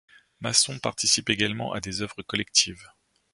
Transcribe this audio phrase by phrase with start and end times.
[0.39, 2.89] Masson participe également à des œuvres collectives.